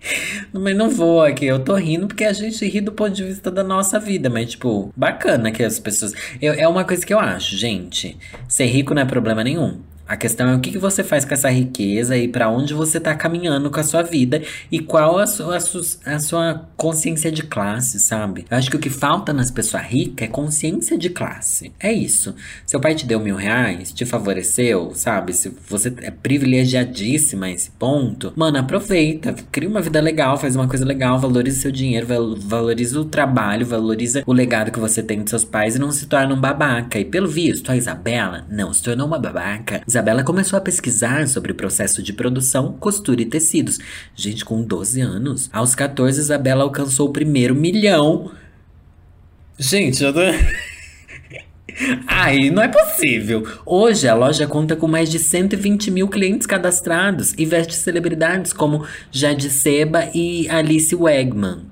[0.52, 3.50] Mas não vou aqui, eu tô rindo porque a gente ri do ponto de vista
[3.50, 4.30] da nossa vida.
[4.30, 6.12] Mas, tipo, bacana que as pessoas.
[6.40, 8.16] Eu, é uma coisa que eu acho, gente.
[8.48, 9.80] Ser rico não é problema nenhum.
[10.08, 12.96] A questão é o que, que você faz com essa riqueza e para onde você
[12.96, 14.42] está caminhando com a sua vida
[14.72, 18.46] e qual a sua, a, a sua consciência de classe, sabe?
[18.50, 21.72] Eu acho que o que falta nas pessoas ricas é consciência de classe.
[21.78, 22.34] É isso.
[22.64, 25.34] Seu pai te deu mil reais, te favoreceu, sabe?
[25.34, 29.34] Se você é privilegiadíssima a esse ponto, mano, aproveita.
[29.52, 32.06] Cria uma vida legal, faz uma coisa legal, valoriza seu dinheiro,
[32.38, 36.06] valoriza o trabalho, valoriza o legado que você tem dos seus pais e não se
[36.06, 36.98] torna um babaca.
[36.98, 39.82] E pelo visto, a Isabela não se tornou uma babaca.
[40.24, 43.78] Começou a pesquisar sobre o processo de produção, costura e tecidos.
[44.14, 45.50] Gente, com 12 anos.
[45.52, 48.30] Aos 14, Isabela alcançou o primeiro milhão.
[49.58, 50.20] Gente, eu tô...
[52.06, 53.46] Ai, não é possível.
[53.64, 58.84] Hoje a loja conta com mais de 120 mil clientes cadastrados e veste celebridades como
[59.12, 61.66] Jade Seba e Alice Wegman.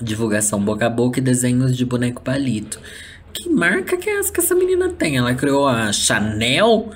[0.00, 2.80] Divulgação boca a boca e desenhos de boneco palito.
[3.32, 5.16] Que marca que é essa que essa menina tem?
[5.18, 6.90] Ela criou a Chanel?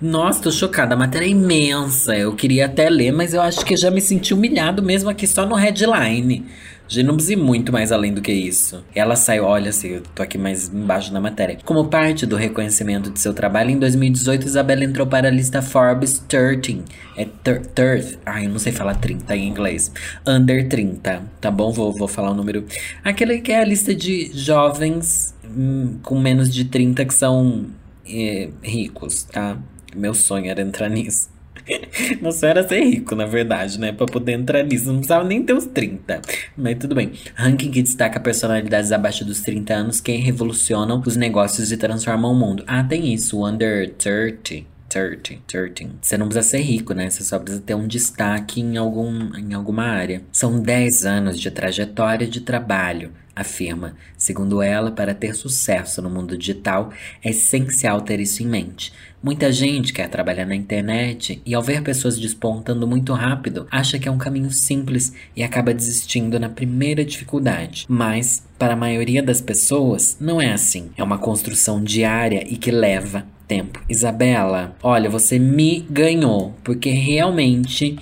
[0.00, 0.94] Nossa, tô chocada.
[0.94, 2.16] A matéria é imensa.
[2.16, 5.44] Eu queria até ler, mas eu acho que já me senti humilhado mesmo aqui só
[5.44, 6.46] no headline.
[6.88, 8.82] Já não precisa ir muito mais além do que isso.
[8.94, 11.58] Ela saiu, olha assim, eu tô aqui mais embaixo na matéria.
[11.64, 16.18] Como parte do reconhecimento de seu trabalho, em 2018, Isabela entrou para a lista Forbes
[16.26, 16.82] 13.
[17.16, 18.18] É 30.
[18.24, 19.92] Ai, eu não sei falar 30 em inglês.
[20.26, 21.70] Under 30, tá bom?
[21.70, 22.64] Vou, vou falar o número.
[23.04, 27.66] Aquele que é a lista de jovens hum, com menos de 30 que são
[28.08, 29.56] é, ricos, tá?
[29.94, 31.28] Meu sonho era entrar nisso.
[32.20, 33.92] Meu sonho era ser rico, na verdade, né?
[33.92, 34.86] Pra poder entrar nisso.
[34.86, 36.20] Não precisava nem ter os 30.
[36.56, 37.12] Mas tudo bem.
[37.34, 42.36] Ranking que destaca personalidades abaixo dos 30 anos que revolucionam os negócios e transformam o
[42.36, 42.64] mundo.
[42.66, 43.44] Ah, tem isso.
[43.44, 44.68] Under 30.
[44.88, 45.94] 30, 30.
[46.02, 47.08] Você não precisa ser rico, né?
[47.08, 50.22] Você só precisa ter um destaque em, algum, em alguma área.
[50.32, 53.94] São 10 anos de trajetória de trabalho afirma.
[54.16, 58.92] Segundo ela, para ter sucesso no mundo digital, é essencial ter isso em mente.
[59.22, 64.08] Muita gente quer trabalhar na internet e, ao ver pessoas despontando muito rápido, acha que
[64.08, 67.84] é um caminho simples e acaba desistindo na primeira dificuldade.
[67.86, 70.88] Mas, para a maioria das pessoas, não é assim.
[70.96, 73.82] É uma construção diária e que leva tempo.
[73.90, 77.98] Isabela, olha, você me ganhou, porque realmente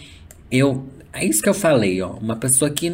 [0.52, 0.86] eu
[1.18, 2.12] é isso que eu falei, ó.
[2.12, 2.92] Uma pessoa que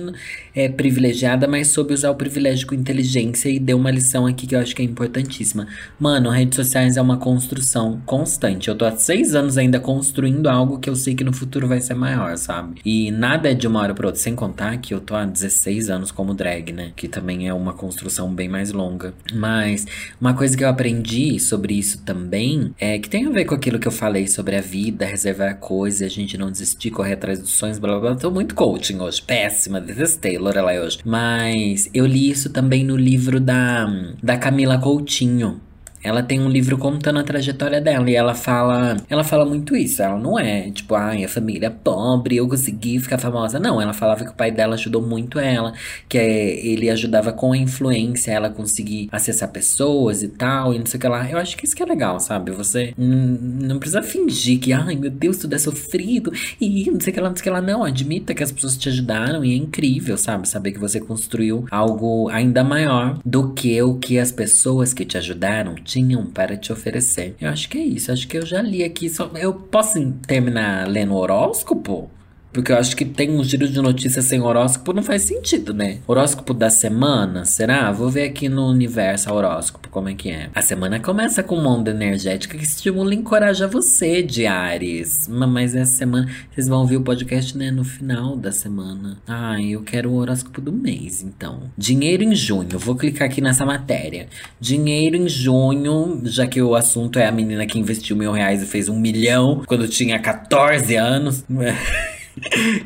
[0.54, 4.54] é privilegiada, mas soube usar o privilégio com inteligência e deu uma lição aqui que
[4.54, 5.66] eu acho que é importantíssima.
[5.98, 8.68] Mano, redes sociais é uma construção constante.
[8.68, 11.80] Eu tô há seis anos ainda construindo algo que eu sei que no futuro vai
[11.80, 12.80] ser maior, sabe?
[12.84, 14.20] E nada é de uma hora pra outra.
[14.20, 16.92] Sem contar que eu tô há 16 anos como drag, né?
[16.94, 19.12] Que também é uma construção bem mais longa.
[19.32, 19.86] Mas
[20.20, 23.78] uma coisa que eu aprendi sobre isso também é que tem a ver com aquilo
[23.78, 27.50] que eu falei sobre a vida, reservar coisas, a gente não desistir, correr atrás dos
[27.50, 28.13] sonhos, blá blá blá.
[28.16, 29.22] Tô muito coaching hoje.
[29.22, 30.38] Péssima, detestei.
[30.38, 30.98] Lorelai hoje.
[31.04, 33.86] Mas eu li isso também no livro da,
[34.22, 35.60] da Camila Coutinho.
[36.04, 40.02] Ela tem um livro contando a trajetória dela e ela fala, ela fala muito isso.
[40.02, 43.58] Ela não é tipo, ai, a família é pobre, eu consegui ficar famosa.
[43.58, 45.72] Não, ela falava que o pai dela ajudou muito ela,
[46.06, 50.84] que é, ele ajudava com a influência, ela conseguir acessar pessoas e tal, e não
[50.84, 51.30] sei o que lá.
[51.30, 52.50] Eu acho que isso que é legal, sabe?
[52.50, 57.14] Você não precisa fingir que, ai, meu Deus, tudo é sofrido e não sei o
[57.14, 57.62] que lá, não sei o que lá.
[57.62, 60.46] Não, admita que as pessoas te ajudaram e é incrível, sabe?
[60.46, 65.16] Saber que você construiu algo ainda maior do que o que as pessoas que te
[65.16, 67.36] ajudaram tinham para te oferecer.
[67.40, 68.10] Eu acho que é isso.
[68.10, 69.08] Acho que eu já li aqui.
[69.08, 72.10] Só, eu posso terminar lendo horóscopo?
[72.54, 75.98] Porque eu acho que tem um giro de notícias sem horóscopo, não faz sentido, né?
[76.06, 77.90] Horóscopo da semana, será?
[77.90, 80.48] Vou ver aqui no universo horóscopo como é que é.
[80.54, 85.26] A semana começa com uma onda energética que estimula e encoraja você, de Ares.
[85.26, 89.18] Mas essa semana, vocês vão ouvir o podcast, né, no final da semana.
[89.26, 91.62] Ah, eu quero o horóscopo do mês, então.
[91.76, 94.28] Dinheiro em junho, vou clicar aqui nessa matéria.
[94.60, 98.66] Dinheiro em junho, já que o assunto é a menina que investiu mil reais e
[98.66, 101.44] fez um milhão quando tinha 14 anos.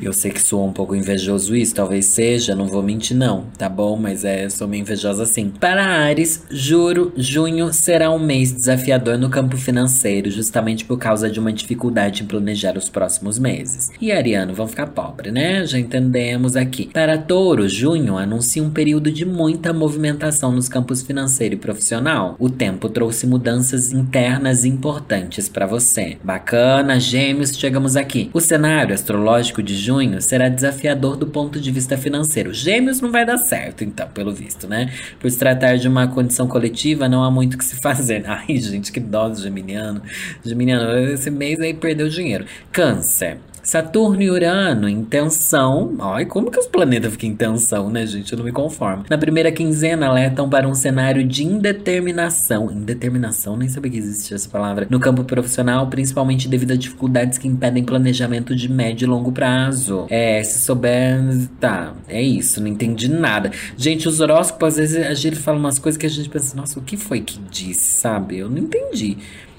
[0.01, 3.67] Eu sei que soa um pouco invejoso isso, talvez seja, não vou mentir não, tá
[3.67, 3.97] bom?
[3.97, 5.49] Mas é, sou meio invejosa assim.
[5.49, 11.39] Para Ares, juro, junho será um mês desafiador no campo financeiro, justamente por causa de
[11.39, 13.89] uma dificuldade em planejar os próximos meses.
[13.99, 15.65] E Ariano vão ficar pobre, né?
[15.65, 16.89] Já entendemos aqui.
[16.93, 22.35] Para Touro, junho anuncia um período de muita movimentação nos campos financeiro e profissional.
[22.39, 26.17] O tempo trouxe mudanças internas importantes para você.
[26.23, 28.29] Bacana, Gêmeos, chegamos aqui.
[28.33, 32.53] O cenário astrológico astrológico de junho será desafiador do ponto de vista financeiro.
[32.53, 34.91] Gêmeos não vai dar certo, então, pelo visto, né?
[35.19, 38.23] Por se tratar de uma condição coletiva, não há muito o que se fazer.
[38.27, 40.01] Ai, gente, que dó do geminiano.
[40.43, 42.45] Geminiano, esse mês aí perdeu dinheiro.
[42.71, 43.37] Câncer.
[43.63, 45.95] Saturno e Urano em tensão.
[45.99, 48.31] Ai, como que os planetas ficam em tensão, né, gente?
[48.31, 49.05] Eu não me conformo.
[49.09, 52.71] Na primeira quinzena, alertam para um cenário de indeterminação.
[52.71, 54.87] Indeterminação, nem sabia que existia essa palavra.
[54.89, 60.05] No campo profissional, principalmente devido a dificuldades que impedem planejamento de médio e longo prazo.
[60.09, 61.19] É, se souber.
[61.59, 63.51] Tá, é isso, não entendi nada.
[63.77, 66.79] Gente, os horóscopos, às vezes, a gente fala umas coisas que a gente pensa, nossa,
[66.79, 68.37] o que foi que disse, sabe?
[68.37, 69.17] Eu não entendi.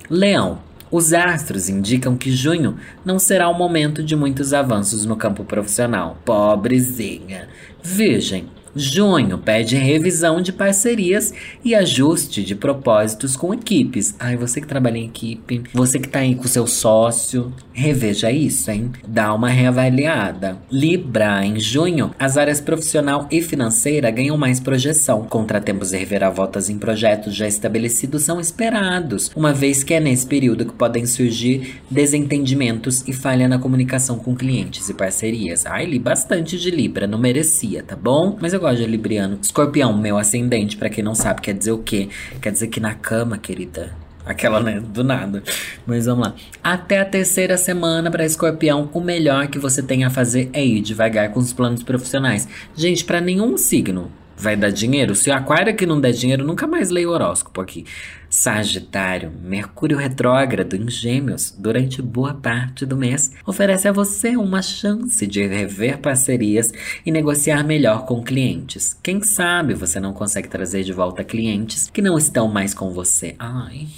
[0.09, 0.69] Leão.
[0.90, 6.18] Os astros indicam que junho não será o momento de muitos avanços no campo profissional.
[6.24, 7.48] Pobrezinha.
[7.83, 8.48] Virgem.
[8.74, 14.14] Junho pede revisão de parcerias e ajuste de propósitos com equipes.
[14.18, 18.71] Ai, você que trabalha em equipe, você que tá aí com seu sócio, reveja isso,
[18.71, 18.93] hein?
[19.09, 20.59] Dá uma reavaliada.
[20.71, 25.25] Libra, em junho, as áreas profissional e financeira ganham mais projeção.
[25.25, 30.66] Contratempos e reviravoltas em projetos já estabelecidos são esperados, uma vez que é nesse período
[30.66, 35.64] que podem surgir desentendimentos e falha na comunicação com clientes e parcerias.
[35.64, 38.37] Ai, li bastante de Libra, não merecia, tá bom?
[38.40, 39.38] Mas eu gosto de Libriano.
[39.40, 42.09] Escorpião, meu ascendente, para quem não sabe, quer dizer o quê?
[42.43, 44.10] Quer dizer que na cama, querida.
[44.31, 44.79] Aquela, né?
[44.81, 45.43] Do nada.
[45.85, 46.35] Mas vamos lá.
[46.62, 50.81] Até a terceira semana para Escorpião, o melhor que você tem a fazer é ir
[50.81, 52.49] devagar com os planos profissionais.
[52.77, 55.16] Gente, para nenhum signo vai dar dinheiro.
[55.16, 57.85] Se o aquário que não der dinheiro, nunca mais leio horóscopo aqui.
[58.29, 65.27] Sagitário, Mercúrio retrógrado em Gêmeos durante boa parte do mês oferece a você uma chance
[65.27, 66.73] de rever parcerias
[67.05, 68.97] e negociar melhor com clientes.
[69.03, 73.35] Quem sabe você não consegue trazer de volta clientes que não estão mais com você.
[73.38, 73.88] Ai.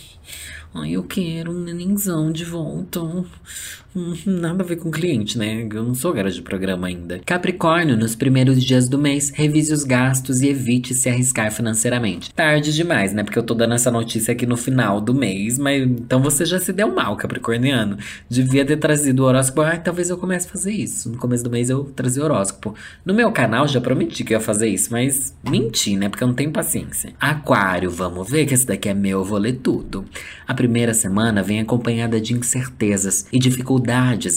[0.74, 3.00] Ai, eu quero um nenenzão de volta.
[3.94, 5.68] Hum, nada a ver com cliente, né?
[5.70, 7.20] Eu não sou garota de programa ainda.
[7.26, 12.32] Capricórnio, nos primeiros dias do mês, revise os gastos e evite se arriscar financeiramente.
[12.32, 13.22] Tarde demais, né?
[13.22, 16.58] Porque eu tô dando essa notícia aqui no final do mês, mas então você já
[16.58, 17.98] se deu mal, Capricorniano.
[18.30, 19.60] Devia ter trazido o horóscopo.
[19.60, 21.10] Ai, talvez eu comece a fazer isso.
[21.10, 22.74] No começo do mês eu trazia o horóscopo.
[23.04, 26.08] No meu canal já prometi que ia fazer isso, mas menti, né?
[26.08, 27.12] Porque eu não tenho paciência.
[27.20, 30.06] Aquário, vamos ver que esse daqui é meu, eu vou ler tudo.
[30.48, 33.81] A primeira semana vem acompanhada de incertezas e dificuldades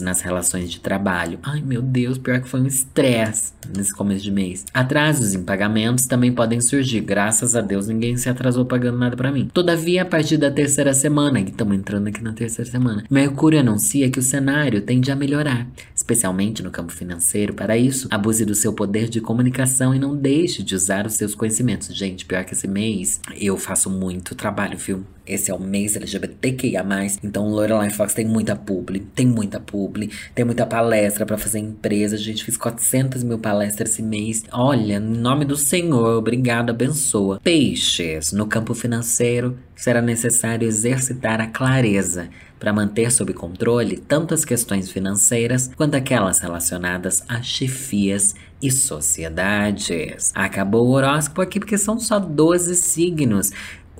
[0.01, 1.39] nas relações de trabalho.
[1.43, 4.65] Ai, meu Deus, pior que foi um estresse nesse começo de mês.
[4.73, 7.01] Atrasos em pagamentos também podem surgir.
[7.01, 9.49] Graças a Deus, ninguém se atrasou pagando nada para mim.
[9.53, 14.09] Todavia, a partir da terceira semana, e estamos entrando aqui na terceira semana, Mercúrio anuncia
[14.09, 17.53] que o cenário tende a melhorar, especialmente no campo financeiro.
[17.53, 21.35] Para isso, abuse do seu poder de comunicação e não deixe de usar os seus
[21.35, 21.95] conhecimentos.
[21.95, 25.03] Gente, pior que esse mês, eu faço muito trabalho, viu?
[25.25, 26.85] Esse é o mês LGBTQIA+.
[27.23, 32.17] Então, Lorelai Fox tem muita publi, tem muita publi, tem muita palestra para fazer empresa.
[32.17, 34.43] Gente, fiz 400 mil palestras esse mês.
[34.51, 37.39] Olha, em nome do Senhor, obrigado, abençoa.
[37.43, 44.45] Peixes, no campo financeiro, será necessário exercitar a clareza para manter sob controle tanto as
[44.45, 50.31] questões financeiras quanto aquelas relacionadas a chefias e sociedades.
[50.33, 53.51] Acabou o horóscopo aqui porque são só 12 signos.